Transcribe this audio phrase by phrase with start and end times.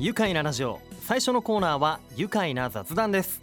[0.00, 0.78] 愉快なラジオ。
[1.00, 3.42] 最初のコーナーは愉快な雑談です。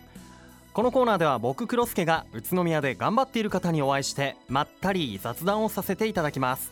[0.71, 6.71] このコーナーでは僕黒助が宇都宮で頑張っている方にお会いしてまったり雑談をさせていただきます。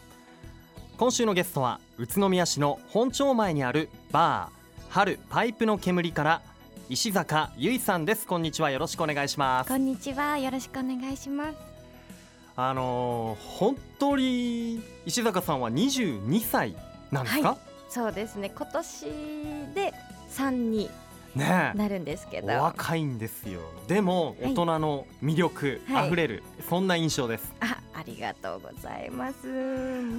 [0.96, 6.42] 今週のゲストは宇都宮市の本町前にあるバー春パイプの煙から
[6.88, 8.26] 石坂由衣さんです。
[8.26, 8.72] こんにちは。
[8.72, 9.68] よろしくお願いします。
[9.68, 10.38] こんにちは。
[10.38, 11.58] よろしくお願いします。
[12.56, 16.74] あのー、本当に石坂さんは22歳
[17.12, 18.50] なんですか、はい、そうですね。
[18.50, 19.06] 今年
[19.76, 19.94] で
[20.32, 20.90] 3に
[21.36, 23.60] なるんですけど、ね、若いんですよ。
[23.88, 27.54] でも大人の魅力あふれる、はい、そんな印象です。
[27.60, 29.36] あありがとうございます。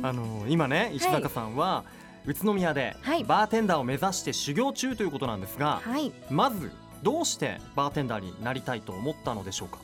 [0.04, 1.82] あの今ね石坂さんは、
[2.26, 2.96] 宇都宮で
[3.26, 6.70] バーテンダーを目指して修行中ということなんですが、はい、まず
[7.02, 9.80] どうしてバーテンダーになりたいと思ったのでしょうか？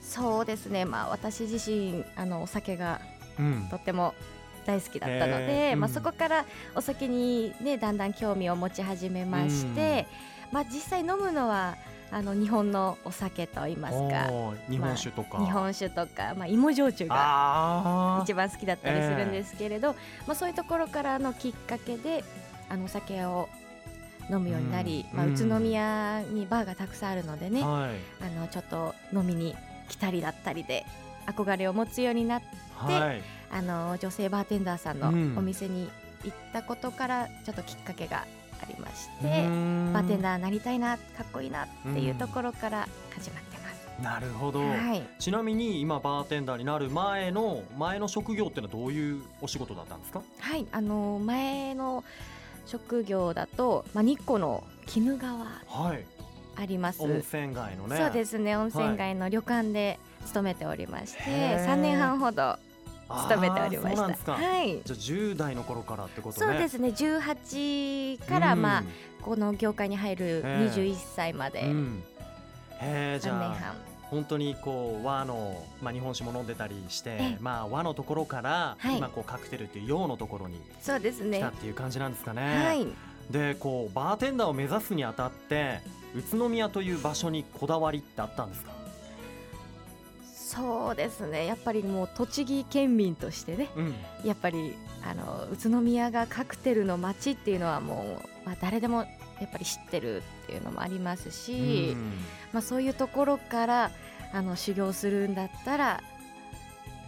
[0.00, 0.86] そうですね。
[0.86, 3.02] まあ私自身あのお酒が
[3.70, 4.14] とっても
[4.66, 6.44] 大好きだったので、うん、まあ、そこから
[6.74, 10.06] お酒にねだんだん興味を持ち始めまして、
[10.48, 11.76] うん、まあ実際飲むのは
[12.10, 19.94] あの日本のお酒と言いますか日本酒とか、まあ、日本酒とか、まあ、芋焼酎が一番好きだったりするんですけれど、えー、
[20.26, 22.22] まあ、そういうところからのきっかけで
[22.68, 23.48] あのお酒を
[24.30, 29.54] 飲むようになり、うん、まあ、宇都宮にバーがたくさんあるのでね、はい、あのちょっと飲みに
[29.88, 30.84] 来たりだったりで
[31.26, 35.08] 憧れを持つようになって、はい、あの女性バーテンダーさんの
[35.38, 35.88] お店に
[36.24, 38.26] 行ったことからちょっときっかけが
[38.60, 44.02] ありましてバーテンダーなりたいなかっこいいなっていうところから始まってます。
[44.02, 50.20] なるほど、はい、ちなみに今バーテンダーになる前の前の職業っていうのはどういうお仕事だったんですか？
[50.38, 50.66] はい。
[50.70, 52.04] あの前の
[52.66, 55.46] 職業だと、まあ、日光の鬼怒川
[56.58, 57.96] あります、はい、温泉街のね。
[57.96, 58.56] そうですね。
[58.56, 61.30] 温泉街の旅館で勤めておりまして、はい、
[61.66, 62.58] 3年半ほど
[63.08, 64.32] 勤めておりました。
[64.32, 64.80] はい。
[64.84, 66.88] じゃあ10代の頃からってこと、ね、そうですね。
[66.88, 68.84] 18からまあ
[69.22, 71.60] この業界に入る21歳まで。
[71.60, 71.72] へ
[72.80, 81.38] え、じゃあ本当にこう和のまあ日本酒も飲んでたりして、まあ和のところから今こうカクテルっていう洋のところにそうですね。
[81.38, 82.64] 来たっていう感じなんですかね。
[82.64, 82.86] はい。
[83.30, 85.80] でこうバーテンダーを目指すにあたって
[86.14, 88.72] 宇都宮という場所にこだわりってあったんですか？
[90.46, 91.44] そうですね。
[91.44, 98.98] やっぱりもう栃木県民としてね、うん、やっぱりあの宇都宮がカクテルの街っていうのはもう、まあ、誰でも
[99.40, 102.12] やっぱり知ってるっていうのもありますし、うん、
[102.52, 103.90] まあ、そういうところから
[104.32, 106.00] あの修行するんだったら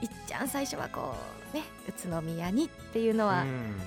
[0.02, 1.14] いっちゃん最初はこ
[1.52, 3.44] うね宇都宮にっていうのは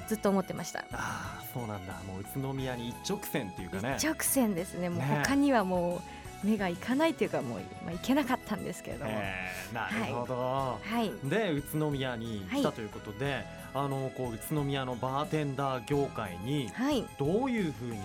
[0.07, 1.93] ずっと思ってました、うん、ああそうなんだ。
[2.07, 3.95] もう宇都宮に一直線っていうかね。
[3.97, 4.89] 一直線ですね。
[4.89, 16.71] もう他にはもう、ね目がいかないというかもう、まあ、いけなかったんですけれども、えー、なるほど、はい、で宇都宮に来たということで、はい、あのこう宇都宮のバーテンダー業界に
[17.19, 17.99] どういうふうに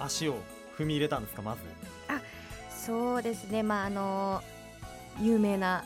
[0.00, 0.36] 足を
[0.78, 1.60] 踏み入れたんですかまず？
[2.08, 2.20] あ
[2.70, 3.62] そうですね。
[3.62, 4.42] まああの
[5.20, 5.84] 有名な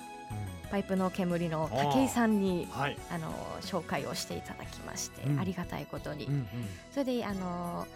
[0.70, 6.46] パイプの煙の武井さんに、はい、あの紹介をしていただきまして、うん、ありがたいことに、うんうん、
[6.92, 7.86] それであの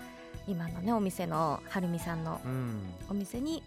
[0.47, 2.41] 今のねお店のはるみさんの
[3.09, 3.62] お店に、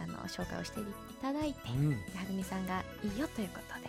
[0.00, 0.84] あの紹介をしてい
[1.20, 1.96] ただいて、うん、は
[2.28, 3.88] るみさんがいいよということで。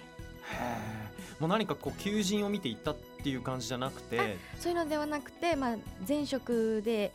[1.40, 4.38] もう何かこう求人を見ていったっていう感じじゃなくて。
[4.59, 5.75] そういうのではなくて、まあ、
[6.07, 7.12] 前職で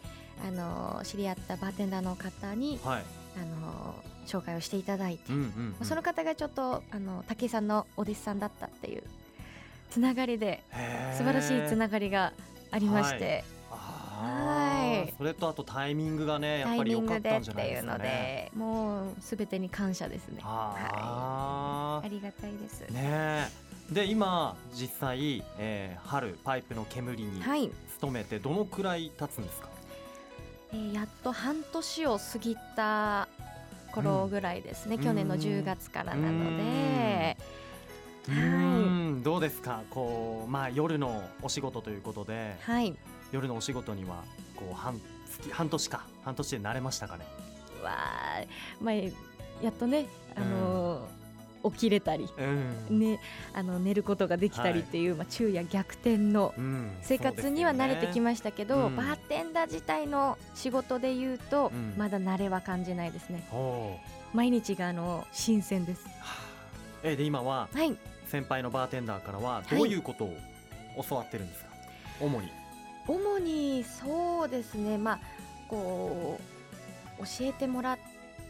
[0.46, 3.04] あの知り合ったバーテンダーの方に、はい、
[3.36, 3.94] あの
[4.26, 9.02] 紹介をしていただいて、うんうんうん、その方がちょっとあの武井さんのお弟子さんだったっていう
[9.90, 10.62] つながりで
[11.16, 12.32] 素晴らしいつながりが
[12.70, 13.44] ありまして。
[13.70, 14.53] はい
[15.16, 18.50] それとあとタイミングがねやっぱり良かったんじゃないですかね。
[18.54, 20.40] もうすべてに感謝ですね。
[20.42, 22.80] はい、ありがたいです。
[22.90, 23.48] ね
[23.90, 27.42] で今実際、えー、春パイプの煙に
[27.94, 29.68] 勤めてどのくらい経つんですか、
[30.72, 33.28] えー、やっと半年を過ぎた
[33.92, 37.36] 頃ぐらいですね、うん、去年の10月からなので。
[38.26, 39.82] はい、どうですか？
[39.90, 42.96] こう、まあ、夜のお仕事ということで、はい、
[43.32, 44.24] 夜のお仕事には
[44.64, 45.00] こう半
[45.30, 46.06] 月半年か。
[46.24, 47.24] 半年で慣れましたかね。
[47.82, 48.44] わあ、
[48.80, 49.10] まあ、や
[49.68, 52.28] っとねあのー、起きれたり、
[52.88, 53.20] うん、ね、
[53.52, 56.54] あの寝ることができたりっていう、はい、まあ、昼夜逆転の
[57.02, 58.96] 生活には慣れてきましたけど、うん。
[58.96, 63.46] ね、バーテンダー自体の仕事でいうと、うん、まだ慣れは感じないですね。
[64.32, 66.06] 毎日があの新鮮です。
[67.02, 67.94] えで今は、はい、
[68.26, 70.34] 先輩のバーテンダーからはどういうことを
[71.06, 72.63] 教わってるんですか、はい、主に。
[73.06, 74.98] 主にそうですね。
[74.98, 75.20] まあ
[75.68, 76.38] こ
[77.18, 77.98] う教えてもらっ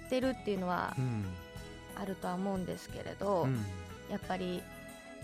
[0.09, 0.95] てるっていうのは
[1.97, 3.65] あるとは思うんですけれど、うん、
[4.11, 4.63] やっぱり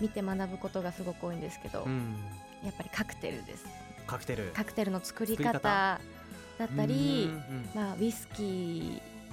[0.01, 2.17] 見て学ぶことがすごく多いんですけど、うん、
[2.65, 3.65] やっぱりカクテルです。
[4.07, 4.51] カクテル。
[4.55, 6.01] カクテルの作り方だ
[6.65, 7.31] ったり、
[7.75, 8.43] まあ、ウイスキ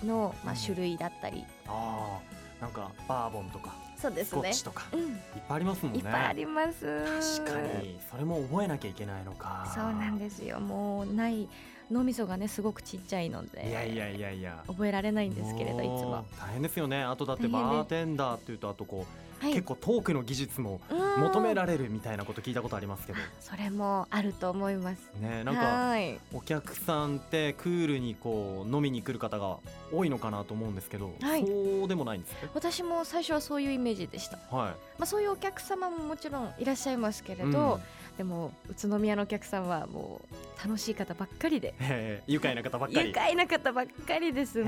[0.01, 2.19] ーの、まあ、種類だったり、あ
[2.59, 4.51] あなんかバーボンとかそうですね。
[4.63, 5.07] とか、うん、いっ
[5.47, 5.99] ぱいありますもんね。
[5.99, 7.39] いっぱいあります。
[7.39, 7.99] 確かに。
[8.11, 9.71] それも覚えなきゃいけないのか。
[9.73, 10.59] そうなんですよ。
[10.59, 11.49] もうない
[11.89, 14.63] 脳みそがねすごくちっちゃいのでいやいやいやいや。
[14.67, 16.25] 覚えられないんですけれどいつも。
[16.39, 17.03] 大変ですよね。
[17.03, 20.81] あとだってバーテンダーっていうとあとこう、はい、結構トークの技術も
[21.17, 23.19] 求められるみたいなこと聞いたことありますけど。
[23.39, 25.11] それもあると思います。
[25.19, 29.57] ねなんかお客さんってクールにこう飲みに来る方が
[29.91, 34.69] 多いのかなと思うんですけど、はい、そうでもないんです私も最初はそういうイメージでした、はい。
[34.69, 37.81] まあ、そういうお客様ももちろんいらっしゃいますけれど、うん。
[38.17, 42.23] でも宇都宮のお客さんはもう楽しい方ばっかりで。
[42.27, 43.07] 愉快な方ばっかり。
[43.09, 44.67] 愉快な方ばっかりですもう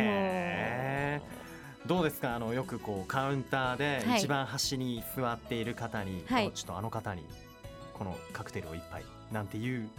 [1.86, 2.36] どうですか？
[2.36, 7.24] あのよくこうカウンターで一番端に座っている方に、はい、ちょっとあの方に
[7.94, 9.90] このカクテルを一杯なんていう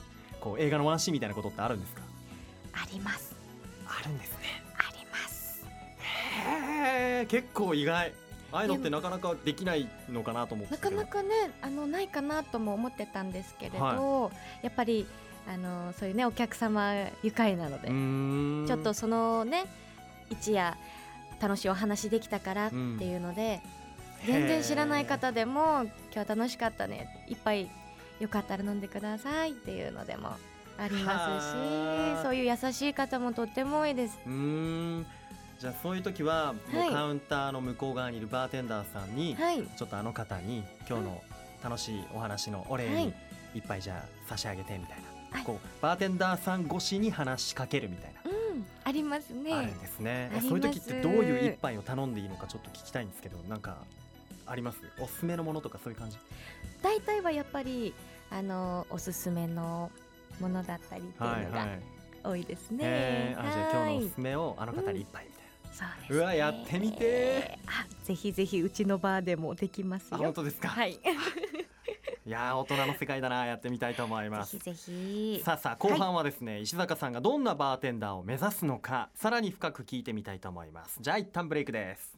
[0.41, 2.03] こう映画のワンシーンみたいなことってあるんですか？
[2.73, 3.35] あります。
[3.87, 4.63] あるんですね。
[4.77, 5.67] あります。
[6.47, 8.13] へえ結構意外。
[8.53, 11.29] ああいうのってなかなかできないのかなと思ってなかなかね
[11.63, 14.31] あのないかなとも思ってたんですけれど、は
[14.61, 15.07] い、やっぱり
[15.49, 16.93] あのそういうねお客様
[17.23, 17.87] 愉快なので
[18.67, 19.67] ちょっとそのね
[20.31, 20.77] 一夜
[21.41, 23.63] 楽しいお話できたからっていうので、
[24.27, 27.71] うん、全然知らない方でも今日楽しかったねいっぱい
[28.21, 30.37] よかったら飲んでくださいっていうのでも
[30.79, 34.19] ありますしそういう優しい方もとっても多いです。
[34.27, 35.07] うん。
[35.59, 41.23] じゃあそういう時はもうカウンターの向こう側にいるバーテンダーさんに、はい、ちょっとあの方に今日の
[41.63, 43.13] 楽しいお話のお礼に
[43.55, 44.99] 一杯じゃあ差し上げてみたい
[45.31, 48.31] な、はい、こうバーテンダーさん越しに話しかけるみたいな。
[48.31, 48.40] うん、
[48.91, 49.55] ありますね。
[49.55, 50.33] あるんですね。
[50.43, 53.77] そういう時ってどういう一杯を頼んでいいのかちょっと聞きたいんですけど、なんか
[54.47, 54.79] あります？
[54.99, 56.19] おすすめのものとかそういう感じ？
[56.83, 57.95] 大体はやっぱり
[58.31, 59.93] あのおすすめの
[60.41, 61.69] ものだったりっていうのが
[62.25, 63.35] 多いですね。
[63.37, 65.51] はいはい、あじゃあ今日のおすすめをあの方に一杯みたいな。
[65.73, 70.69] そうです、ね、うわやってみてあぜひぜひうちのバーでもできますよ本当ですか？
[70.69, 70.99] はい
[72.31, 74.57] いや大人の世界だなやってみたいと思います。
[74.57, 75.43] ぜひぜひ。
[75.45, 80.99] さあさあ後半はですね、はい、石坂さんがどんなバーテンダーを目指すのかさらに深く聞いてみたいと思います。
[81.01, 82.17] じゃあ一旦ブレイクです。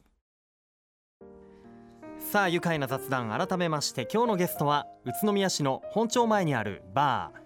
[2.19, 7.39] さあ愉快な雑談改めまして今日のゲストは宇都宮市の本町前にあるバー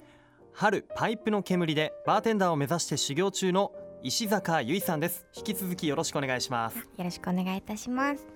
[0.52, 3.72] 春パイプの煙でバーテンダーを目指して修行中の
[4.04, 5.26] 石坂由衣さんです。
[5.34, 6.80] 引き続きよろしくお願いします。
[6.80, 8.28] よろしくお願いいたします。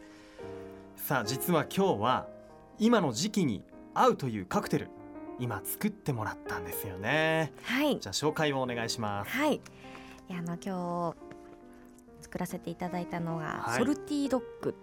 [0.95, 2.27] さあ実は今日は
[2.79, 4.89] 今の時期に合うというカクテル
[5.39, 7.51] 今作ってもらったんですよね。
[7.63, 7.99] はい。
[7.99, 9.31] じゃあ紹介をお願いします。
[9.31, 9.55] はい。
[9.55, 9.59] い
[10.29, 11.15] やあの今
[12.19, 14.75] 日作らせていただいたのが、はい、ソルティドッグ。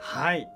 [0.00, 0.48] はい。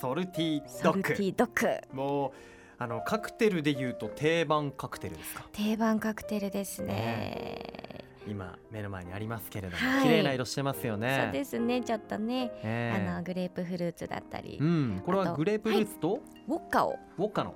[0.00, 0.78] ソルティドッグ。
[0.78, 1.48] ソルティドッ
[1.90, 1.96] グ。
[1.96, 2.32] もう
[2.78, 5.44] あのカクテルでいうと定番カクテルですか？
[5.52, 6.86] 定番カクテルですね。
[6.86, 7.87] ね
[8.28, 11.22] 今目の前にありますけれども、はい、綺麗な色してますよね。
[11.24, 11.82] そうですね。
[11.82, 16.96] ちょっとね、えー、あのグレープフルーツだったり、うん、これはグレープフルーツと、はい、ウォッカを。
[17.18, 17.54] ウォッカの？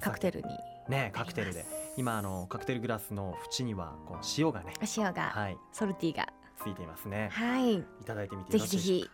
[0.00, 0.48] カクテルに。
[0.88, 1.64] ねカクテルで。
[1.96, 4.72] 今あのカクテルグラスの縁にはこう塩がね。
[4.96, 6.26] 塩が、はい、ソルティが。
[6.60, 7.28] ついていますね。
[7.32, 7.74] はい。
[7.74, 8.98] いただいてみてぜひぜひ。
[8.98, 9.08] い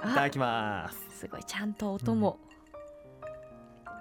[0.00, 1.20] ただきます。
[1.20, 3.94] すごいちゃんと音も、うん、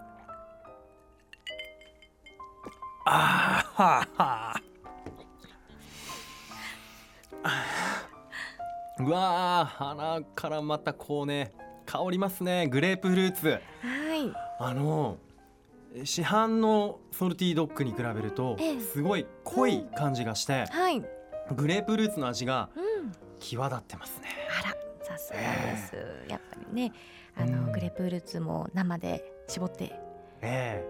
[3.06, 4.62] あーはは
[9.00, 11.54] うわ鼻からまたこうね
[11.86, 13.48] 香りますねグレープフルーツ。
[13.48, 13.62] はい。
[14.60, 15.18] あの
[16.04, 18.58] 市販のソルティドッグに比べると
[18.94, 21.02] すごい濃い感じがして、はい、
[21.56, 22.70] グレープフルーツの味が
[23.40, 24.28] 際立ってますね、
[24.62, 26.92] あらさすがです、えー、やっぱりね
[27.36, 30.00] あの、うん、グレープフルーツも生で絞って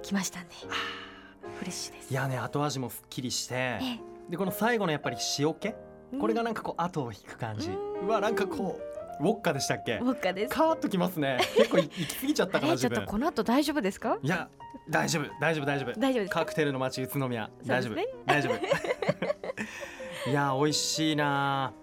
[0.01, 2.11] きましたね、えー、フレッシュです。
[2.11, 5.73] いやね後味もすっきりして、えー、でこの最後のやっぱり塩気
[6.19, 8.79] これがなんかこう後を引く感じ、うわなんかこ
[9.19, 9.95] うウォッカでしたっけ？
[9.97, 10.53] ウォッカです。
[10.53, 11.39] カーッときますね。
[11.55, 14.17] 結構行き過ぎちゃったかな ちょっとこの後大丈夫ですか？
[14.21, 14.47] いや
[14.89, 15.25] 大丈夫。
[15.41, 15.99] 大丈夫大丈夫。
[15.99, 17.49] 大丈夫カクテルの街宇都宮。
[17.65, 18.55] 大丈夫、ね、大丈夫。
[20.29, 21.73] いや美味しいな。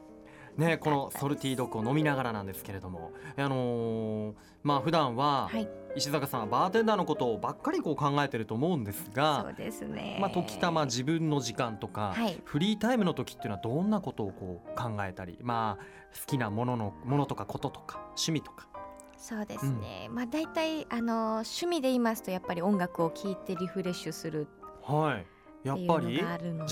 [0.57, 3.11] ねこのソルティードッグを飲みながらなんですけれども。
[3.37, 15.85] あのー、まあ普段は、はい石坂さんはバーテンダーのことをばっかりこう考えてると思うんですがそうですね、まあ、時たま自分の時間とか、はい、フリータイムの時っていうのはどんなことをこう考えたり、まあ、
[16.19, 18.69] 好きなもののものとかこととか趣味とか。
[19.17, 24.49] そうですね、うん、まあ大体あの趣味で言いますとやっぱり音楽を聴いてリフレッシュする
[24.83, 25.27] はい。
[25.67, 26.23] やっぱりジ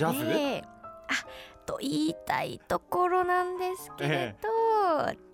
[0.05, 0.63] ャズ？
[0.63, 1.15] あ
[1.65, 4.49] と言いたいところなんですけれど、
[5.09, 5.32] ええ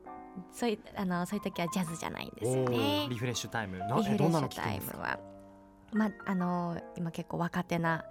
[0.53, 3.07] そういうあのそういう時はジャズじゃないんですよね。
[3.09, 3.77] リフレッシュタイム。
[3.77, 5.19] リフレッシュタイムは、
[5.93, 8.05] まああの今結構若手な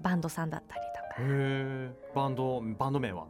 [0.00, 1.22] バンドさんだったりとか。
[1.22, 3.26] へバンドバンド名は？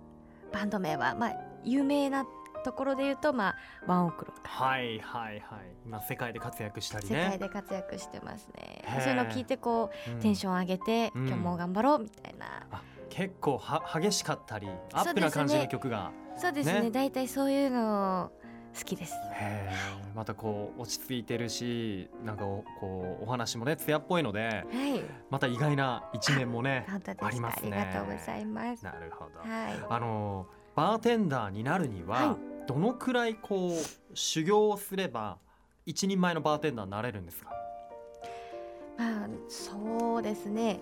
[0.53, 2.27] バンド名はまあ有名な
[2.65, 3.57] ところで言うとまあ
[3.87, 5.61] ワンオクロはいはいはい。
[5.87, 7.25] 今世界で活躍したりね。
[7.25, 8.85] 世界で活躍してますね。
[9.01, 12.67] そういうのを聞いてこう、うん、テンション上げて、うん、今日も頑張ろうみたいな、
[13.11, 18.31] 結構は激しかったりアップな感じの曲がそうですね大体、ね、そういうの
[18.79, 19.15] 好きです。
[20.15, 26.87] またこう落ち着いてるし、なんかこうお話もね艶っぽいので、はい、また意外な一面もね
[27.21, 27.77] ありますね。
[27.77, 28.85] ありがとうございます。
[28.85, 29.41] なるほど。
[29.41, 30.47] はい、あの
[30.77, 35.39] バーテンダーになるには、はい、どのくらいこう修行をすれば
[35.87, 37.51] 一人前のバーテンダーになれるんですか？
[38.97, 40.79] まあそうですね。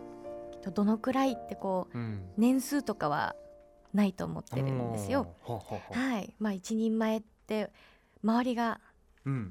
[0.70, 3.35] どのくらいってこう、うん、年数とかは
[3.94, 5.35] ないと思ってるんですよ。
[5.44, 7.70] はい、まあ一人前って
[8.23, 8.80] 周りが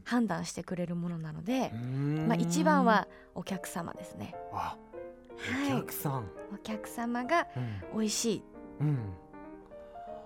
[0.04, 4.36] 判断してくれるものなので、うん、まあ一番はお客様ですね。
[4.54, 6.24] お客さん、はい、
[6.56, 7.48] お客様が
[7.94, 8.44] 美味しい、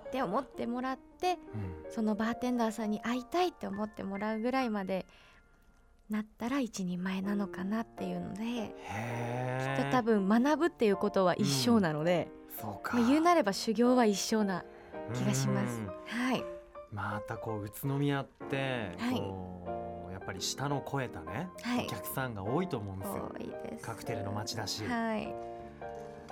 [0.09, 5.05] って思ってもらって、うん、そのバーテンダーさんに会いたいって思ってもらうぐらいまで
[6.09, 12.29] なったら一人前なのかなっていうのできっと多分学ぶっていうことは一生なので、
[12.93, 14.65] うん、言うなれば修行は一生な
[15.13, 15.81] 気がします。
[16.05, 16.43] はい。
[16.91, 23.31] またこう宇都宮って、はい、やっぱり下の超えたね、はい、お客さんが多いと思うんですよ。
[23.83, 24.83] カクテルの街だし。
[24.85, 25.31] はい、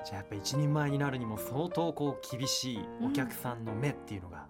[0.04, 4.48] じゃあやっぱ一人前になるにも相当こう厳しいお客さんの目っていうのが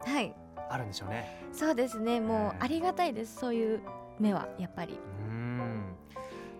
[0.69, 1.43] あるんでしょうね。
[1.49, 2.21] うん、そうですね。
[2.21, 3.35] もうありがたいです。
[3.35, 3.81] そういう
[4.19, 4.99] 目はやっぱり。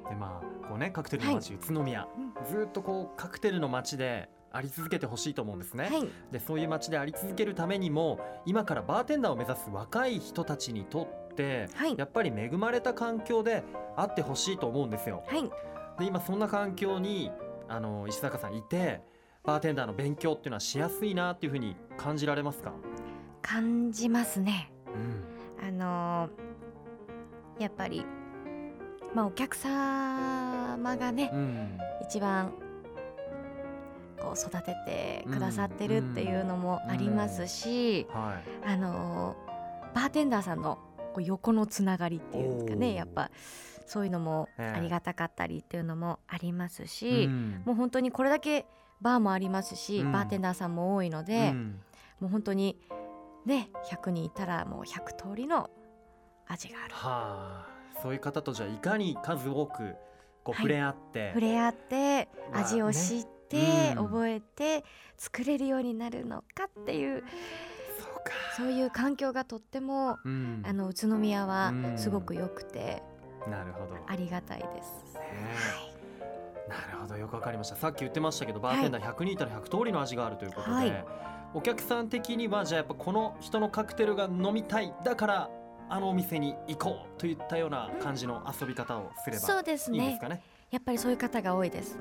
[0.10, 2.08] でまあこうねカクテルの街、宇都宮、
[2.46, 13.64] ずっとこうカクテルの街であり続けてほしいと思うんですね、はい、でそういう街であり続けるためにも今からバーテンダーを目指す若い人たちにとって、はい、やっぱり恵まれた環境で
[13.98, 15.24] あってほしいと思うんですよ。
[15.28, 15.44] はい、
[16.00, 17.32] で今そんな環境に
[17.68, 19.02] あの石坂さんいて
[19.44, 22.72] バーテンダーの勉強っていうのはしやすいなっていうふうに感じられますか？
[23.42, 24.72] 感じますね。
[24.88, 26.32] うん、あのー、
[27.60, 28.06] やっぱり。
[29.14, 32.52] まあ、お客様がね、うん、一番
[34.20, 39.36] こう育ててくださってるっていうのもありますし、あの
[39.96, 40.78] バーテンダーさんの
[41.14, 43.32] こう横のつながりっていうんですかねやっぱ
[43.86, 47.28] そういうのもありがたかったりっていうのもありますし、
[47.66, 48.66] もう本当にこれだけ
[49.02, 51.54] バーもありますし、バーテンダーさんも多いので、
[52.20, 52.78] もう本当に
[53.46, 55.70] ね100人いたらもう100通りの
[56.48, 56.94] 味がある。
[56.94, 59.96] はあそういう方とじゃあいかに数多く
[60.44, 64.84] こう触れ合って、はい、触れ合って味を知って、ねうん、覚えて
[65.18, 67.24] 作れるようになるのかっていう
[68.56, 73.02] そういう環境がとっても、うん、あの宇都宮はすごく良くて、
[73.46, 73.96] うん、なるほど。
[74.06, 75.18] ありがたいです。
[75.18, 75.98] はい
[76.68, 77.78] なるほどよくわかりました。
[77.78, 81.06] さっき言ってましたけどバーテンダー100人いたら100通りの味があるということで、はい、
[81.54, 85.50] お客さん的にはじゃあやっぱこの人のカクテルが飲みたいだから
[85.90, 89.54] あのお店に行こうといったような感じの遊び方をすればいいですかね。
[89.54, 90.42] そうですね。
[90.70, 91.98] やっぱりそういう方が多いです。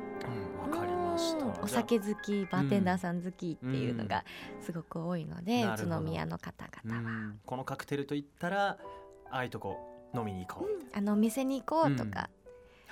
[0.66, 1.46] うん、わかりました。
[1.62, 4.24] お酒好き、バーテンダーさん好きっていうのが
[4.60, 8.78] すごく多いので、うん、宇都宮の方々は、このカクテルといったら
[9.30, 9.78] ああいうとこ
[10.14, 12.28] 飲みに行こう、あのお店に行こうとか、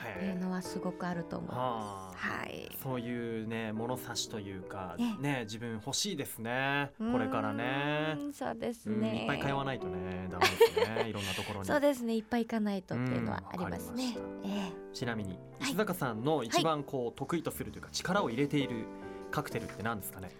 [0.00, 2.18] っていうのはすごくあると思います。
[2.18, 2.70] はい。
[2.82, 6.90] そういうね物差しというかね、ね自分欲しいですね。
[6.98, 8.16] これからね。
[8.32, 11.08] そうですね、いっぱい通わないとねダメですね。
[11.10, 11.66] いろんなところに。
[11.66, 14.16] そうですねいっぱい行かないとっていうのはありますね。
[14.44, 18.86] えー、ちなみに石坂さんの一番こう、得意とするというか力を入れている
[19.30, 20.30] カクテルって何ですかね？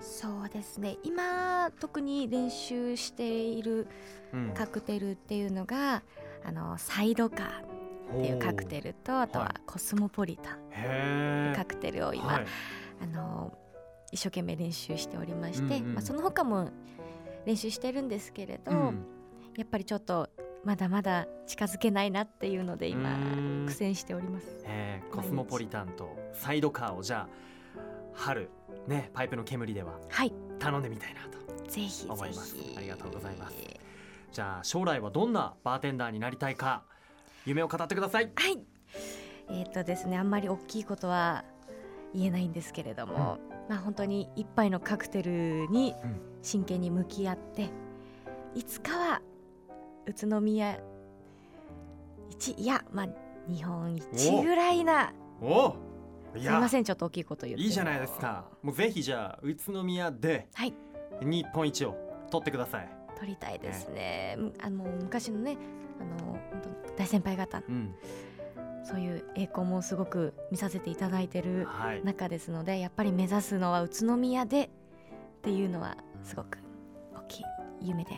[0.00, 3.86] そうですね今特に練習している
[4.54, 6.02] カクテルっていうのが、
[6.42, 11.54] うん、あのサイドカーっていうカクテルとあとはコスモポリタン。
[11.54, 12.46] カクテルを今、はい、
[13.02, 13.56] あの
[14.10, 16.70] 一生懸命練習しておりまして、うんうん、まあ、その他も
[17.46, 19.06] 練習してるんですけれど、うん、
[19.56, 20.28] やっぱりちょっと
[20.64, 23.16] まだまだ近づけないなっていうので今
[23.66, 24.46] 苦戦しております。
[24.64, 27.28] えー、コスモポリタンとサイドカーをじゃあ
[28.12, 28.50] 春
[28.86, 29.98] ねパイプの煙では
[30.58, 31.38] 頼んでみたいなと
[32.12, 32.56] 思います。
[32.76, 33.56] ありがとうございます。
[34.30, 36.84] じゃあ将来はどんなバーテンダーになりたいか
[37.44, 38.30] 夢を語ってください。
[38.34, 38.58] はい。
[39.48, 41.44] えっ、ー、とですねあんまり大きいことは
[42.14, 45.94] 言えないんですけれども、うん、まあ本当に一杯のカクテルに
[46.42, 47.70] 真剣に向き合って、
[48.54, 49.22] うん、いつかは
[50.06, 50.78] 宇都宮
[52.30, 53.08] 一いやまあ
[53.48, 55.74] 日本一ぐらいなお
[56.34, 57.62] すみませんちょっと大きいこと言って。
[57.62, 58.46] いいじゃないですか。
[58.62, 60.48] もうぜひじゃあ宇都宮で
[61.20, 61.94] 日本一を
[62.30, 62.88] 取ってください。
[63.18, 65.56] 取りたいですね、ね、あの昔のね
[66.02, 66.38] あの
[66.96, 67.94] 大先輩方、うん、
[68.84, 71.66] そういう栄光もすごく見させていただいてる
[72.04, 74.68] 中ですので、はい、やっぱり目指すのは宇都宮でっ
[75.42, 76.58] ていうのはすごく
[77.14, 77.44] 大きい
[77.80, 78.10] 夢で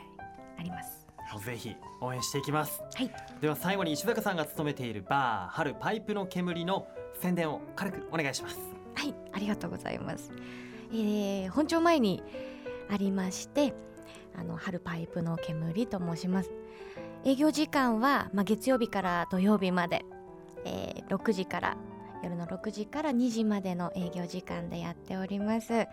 [0.58, 1.04] あります。
[1.44, 3.10] ぜひ応援していきます、はい、
[3.40, 6.86] では最後に石坂さんが勤めているバー春パイプの煙の
[7.20, 8.58] 宣伝を軽くお願いします。
[8.94, 10.30] はいありがとうございます、
[10.92, 12.22] えー、本庁前に
[12.88, 13.74] ありまして
[14.36, 16.50] あの春パイプの煙と申します
[17.26, 20.04] 営業時間は、まあ、月曜日から土曜日まで、
[20.66, 21.76] えー、6時から
[22.22, 25.88] 夜の6時から2時までの営業時間でやっております、え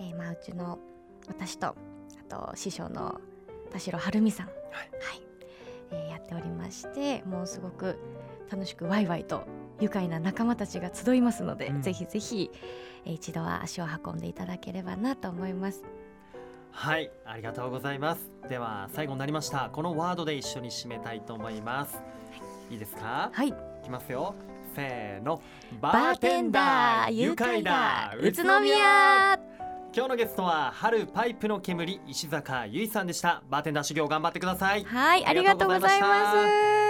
[0.00, 0.80] ー、まあ、うちの
[1.28, 1.76] 私とあ
[2.28, 3.20] と師匠の
[3.70, 4.56] 田代晴美さん、はい。
[4.64, 4.88] はい。
[5.92, 7.96] えー、やっておりましてもうすごく
[8.50, 9.44] 楽しくワイワイと
[9.80, 12.50] 愉快な仲間たちが集いますので、うん、ぜひぜひ、
[13.04, 15.84] えー、一度は足を運んでいただければなと思います。
[16.76, 18.30] はいありがとうございます。
[18.48, 19.70] では最後になりました。
[19.72, 22.02] このワードで一緒に締めたいと思います、は
[22.70, 23.30] い、いいですか？
[23.32, 23.48] はい。
[23.48, 23.52] い
[23.82, 24.34] きますよ。
[24.74, 25.40] せーの。
[25.80, 29.38] バーテンダー愉快だ宇都宮。
[29.94, 33.42] 今日のゲストは春パイプの煙石坂由衣さんでした。
[33.48, 34.84] バーテンダー修行頑張ってください。
[34.84, 36.83] はいありがとうございます